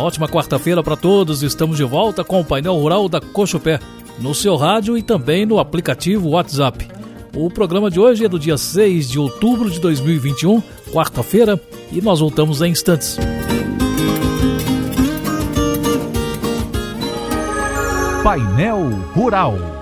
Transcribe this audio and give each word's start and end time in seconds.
ótima 0.00 0.28
quarta-feira 0.28 0.82
para 0.82 0.96
todos. 0.96 1.42
Estamos 1.42 1.76
de 1.76 1.84
volta 1.84 2.24
com 2.24 2.40
o 2.40 2.44
painel 2.44 2.76
rural 2.76 3.08
da 3.08 3.20
Cochupé, 3.20 3.78
no 4.18 4.34
seu 4.34 4.56
rádio 4.56 4.96
e 4.96 5.02
também 5.02 5.46
no 5.46 5.58
aplicativo 5.58 6.30
WhatsApp. 6.30 6.88
O 7.34 7.48
programa 7.48 7.90
de 7.90 8.00
hoje 8.00 8.24
é 8.24 8.28
do 8.28 8.38
dia 8.38 8.58
6 8.58 9.08
de 9.08 9.18
outubro 9.18 9.70
de 9.70 9.78
2021, 9.80 10.62
quarta-feira, 10.92 11.60
e 11.92 12.00
nós 12.00 12.20
voltamos 12.20 12.60
em 12.60 12.70
instantes. 12.70 13.18
Painel 18.22 18.90
Rural 19.14 19.79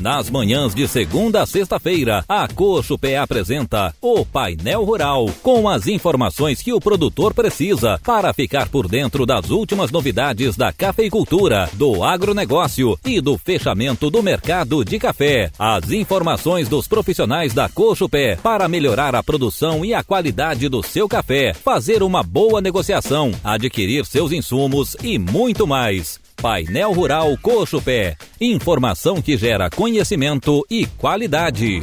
nas 0.00 0.30
manhãs 0.30 0.74
de 0.74 0.86
segunda 0.86 1.42
a 1.42 1.46
sexta-feira, 1.46 2.24
a 2.28 2.46
Cochupé 2.46 3.16
apresenta 3.16 3.94
o 4.00 4.24
Painel 4.24 4.84
Rural, 4.84 5.28
com 5.42 5.68
as 5.68 5.86
informações 5.86 6.62
que 6.62 6.72
o 6.72 6.80
produtor 6.80 7.34
precisa 7.34 8.00
para 8.04 8.32
ficar 8.32 8.68
por 8.68 8.88
dentro 8.88 9.26
das 9.26 9.50
últimas 9.50 9.90
novidades 9.90 10.56
da 10.56 10.72
cafeicultura, 10.72 11.68
do 11.74 12.04
agronegócio 12.04 12.98
e 13.04 13.20
do 13.20 13.36
fechamento 13.36 14.10
do 14.10 14.22
mercado 14.22 14.84
de 14.84 14.98
café. 14.98 15.50
As 15.58 15.90
informações 15.90 16.68
dos 16.68 16.86
profissionais 16.86 17.52
da 17.52 17.68
Cochupé 17.68 18.36
para 18.36 18.68
melhorar 18.68 19.14
a 19.14 19.22
produção 19.22 19.84
e 19.84 19.92
a 19.92 20.04
qualidade 20.04 20.68
do 20.68 20.82
seu 20.82 21.08
café, 21.08 21.52
fazer 21.52 22.02
uma 22.02 22.22
boa 22.22 22.60
negociação, 22.60 23.32
adquirir 23.42 24.06
seus 24.06 24.32
insumos 24.32 24.96
e 25.02 25.18
muito 25.18 25.66
mais. 25.66 26.27
Painel 26.40 26.92
Rural 26.92 27.36
Coxo 27.42 27.82
Pé. 27.82 28.16
Informação 28.40 29.20
que 29.20 29.36
gera 29.36 29.68
conhecimento 29.68 30.64
e 30.70 30.86
qualidade. 30.86 31.82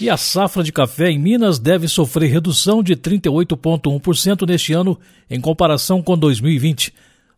E 0.00 0.08
a 0.08 0.16
safra 0.16 0.62
de 0.62 0.72
café 0.72 1.10
em 1.10 1.18
Minas 1.18 1.58
deve 1.58 1.88
sofrer 1.88 2.30
redução 2.30 2.82
de 2.82 2.94
38,1% 2.94 4.46
neste 4.46 4.72
ano 4.72 4.98
em 5.28 5.40
comparação 5.40 6.00
com 6.00 6.16
2020. 6.16 6.92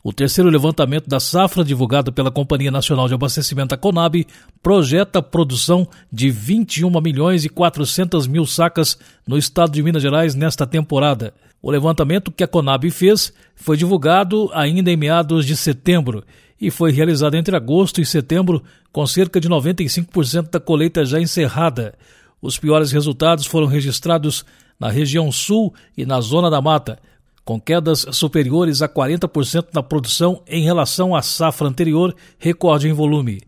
O 0.05 0.13
terceiro 0.13 0.51
levantamento 0.51 1.09
da 1.09 1.19
safra, 1.19 1.65
divulgado 1.65 2.13
pela 2.13 2.31
Companhia 2.31 2.71
Nacional 2.71 3.09
de 3.09 3.15
Abastecimento, 3.15 3.75
a 3.75 3.79
Conab, 3.79 4.27
projeta 4.63 5.21
a 5.21 5.23
produção 5.23 5.89
de 6.13 6.31
21 6.31 6.91
milhões 7.01 7.47
e 7.47 7.49
400 7.49 8.27
mil 8.27 8.45
sacas 8.45 8.99
no 9.27 9.39
estado 9.39 9.73
de 9.73 9.83
Minas 9.83 10.03
Gerais 10.03 10.35
nesta 10.35 10.67
temporada. 10.67 11.33
O 11.63 11.71
levantamento 11.71 12.31
que 12.31 12.45
a 12.45 12.47
Conab 12.47 12.91
fez 12.91 13.33
foi 13.57 13.79
divulgado 13.79 14.51
ainda 14.53 14.91
em 14.91 14.97
meados 14.97 15.47
de 15.47 15.57
setembro 15.57 16.23
e 16.61 16.71
foi 16.71 16.93
realizado 16.93 17.35
entre 17.35 17.57
agosto 17.57 17.99
e 17.99 18.05
setembro, 18.05 18.63
com 18.93 19.07
cerca 19.07 19.41
de 19.41 19.49
95% 19.49 20.51
da 20.51 20.61
colheita 20.61 21.07
já 21.07 21.19
encerrada. 21.19 21.95
Os 22.43 22.59
piores 22.59 22.93
resultados 22.93 23.47
foram 23.47 23.67
registrados 23.67 24.45
na 24.79 24.91
região 24.91 25.33
sul 25.33 25.73
e 25.97 26.05
na 26.05 26.21
zona 26.21 26.51
da 26.51 26.61
mata, 26.61 26.99
com 27.45 27.61
quedas 27.61 28.07
superiores 28.13 28.81
a 28.81 28.89
40% 28.89 29.67
na 29.73 29.83
produção 29.83 30.43
em 30.47 30.65
relação 30.65 31.15
à 31.15 31.23
safra 31.23 31.69
anterior, 31.69 32.15
recorde 32.39 32.89
em 32.89 32.93
volume. 32.93 33.43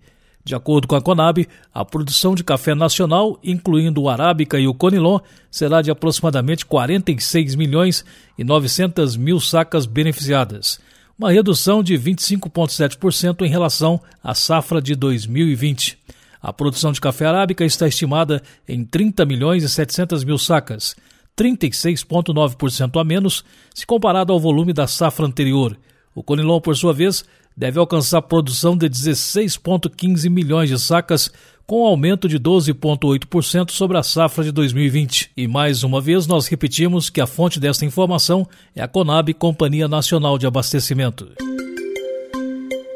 De 0.44 0.55
acordo 0.55 0.86
com 0.86 0.94
a 0.94 1.02
Conab, 1.02 1.48
a 1.75 1.84
produção 1.84 2.33
de 2.33 2.44
café 2.44 2.72
nacional, 2.72 3.36
incluindo 3.42 4.02
o 4.02 4.08
arábica 4.08 4.61
e 4.61 4.69
o 4.69 4.74
conilon, 4.74 5.19
será 5.50 5.83
de 5.83 5.91
aproximadamente 5.91 6.64
46 6.64 7.56
milhões 7.56 8.05
e 8.39 8.44
900 8.44 9.17
mil 9.17 9.41
sacas 9.41 9.86
beneficiadas, 9.86 10.78
uma 11.19 11.33
redução 11.33 11.83
de 11.83 11.94
25,7% 11.94 13.44
em 13.44 13.48
relação 13.48 14.00
à 14.22 14.34
safra 14.34 14.80
de 14.80 14.94
2020. 14.94 15.98
A 16.41 16.52
produção 16.52 16.92
de 16.92 17.00
café 17.00 17.27
arábica 17.27 17.64
está 17.64 17.89
estimada 17.89 18.41
em 18.69 18.84
30 18.84 19.24
milhões 19.24 19.64
e 19.64 19.69
700 19.69 20.22
mil 20.22 20.39
sacas, 20.39 20.94
36,9% 21.39 23.01
a 23.01 23.05
menos 23.05 23.45
se 23.75 23.87
comparado 23.87 24.33
ao 24.33 24.41
volume 24.41 24.73
da 24.73 24.86
safra 24.86 25.27
anterior. 25.27 25.77
O 26.14 26.23
conilon, 26.23 26.61
por 26.61 26.74
sua 26.77 26.95
vez, 26.95 27.24
deve 27.57 27.79
alcançar 27.79 28.23
produção 28.23 28.77
de 28.77 28.89
16,15 28.89 30.30
milhões 30.30 30.69
de 30.69 30.79
sacas, 30.79 31.30
com 31.67 31.85
aumento 31.85 32.29
de 32.29 32.39
12,8% 32.39 33.70
sobre 33.70 33.98
a 33.98 34.02
safra 34.02 34.45
de 34.45 34.52
2020. 34.52 35.30
E 35.36 35.48
mais 35.48 35.83
uma 35.83 36.01
vez 36.01 36.27
nós 36.27 36.46
repetimos 36.46 37.11
que 37.11 37.20
a 37.20 37.27
fonte 37.27 37.58
desta 37.58 37.85
informação 37.85 38.46
é 38.75 38.83
a 38.83 38.89
Conab, 38.89 39.35
Companhia 39.35 39.89
Nacional 39.89 40.39
de 40.39 40.46
Abastecimento. 40.46 41.29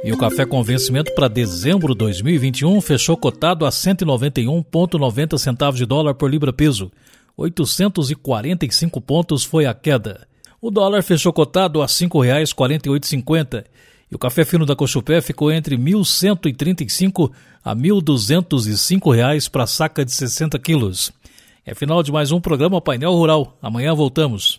E 0.02 0.12
o 0.12 0.16
café 0.16 0.46
com 0.46 0.62
vencimento 0.62 1.14
para 1.14 1.28
dezembro 1.28 1.92
de 1.92 1.98
2021 1.98 2.80
fechou 2.80 3.18
cotado 3.18 3.66
a 3.66 3.70
191,90 3.70 5.36
centavos 5.36 5.78
de 5.78 5.84
dólar 5.84 6.14
por 6.14 6.30
libra 6.30 6.52
peso. 6.52 6.90
845 7.40 9.00
pontos 9.00 9.44
foi 9.44 9.64
a 9.64 9.72
queda. 9.72 10.26
O 10.60 10.70
dólar 10.70 11.02
fechou 11.02 11.32
cotado 11.32 11.80
a 11.80 11.86
R$ 11.86 11.90
5,4850 11.90 13.64
e 14.10 14.14
o 14.14 14.18
café 14.18 14.44
fino 14.44 14.66
da 14.66 14.76
Cochupé 14.76 15.22
ficou 15.22 15.50
entre 15.50 15.76
R$ 15.76 15.82
1.135 15.82 17.30
a 17.64 17.74
1.205 17.74 19.14
reais 19.14 19.48
para 19.48 19.66
saca 19.66 20.04
de 20.04 20.12
60 20.12 20.58
quilos. 20.58 21.12
É 21.64 21.74
final 21.74 22.02
de 22.02 22.12
mais 22.12 22.30
um 22.30 22.40
programa 22.40 22.80
Painel 22.80 23.12
Rural. 23.12 23.56
Amanhã 23.62 23.94
voltamos. 23.94 24.58